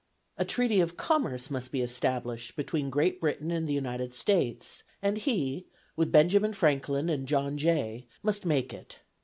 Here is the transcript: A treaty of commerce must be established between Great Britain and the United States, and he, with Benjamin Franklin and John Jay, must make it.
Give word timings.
A 0.37 0.45
treaty 0.45 0.79
of 0.79 0.97
commerce 0.97 1.51
must 1.51 1.71
be 1.71 1.83
established 1.83 2.55
between 2.55 2.89
Great 2.89 3.21
Britain 3.21 3.51
and 3.51 3.69
the 3.69 3.73
United 3.73 4.15
States, 4.15 4.81
and 4.99 5.15
he, 5.15 5.67
with 5.95 6.11
Benjamin 6.11 6.53
Franklin 6.53 7.07
and 7.07 7.27
John 7.27 7.55
Jay, 7.55 8.07
must 8.23 8.43
make 8.43 8.73
it. 8.73 8.97